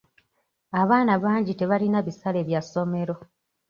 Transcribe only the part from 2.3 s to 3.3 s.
bya ssomero.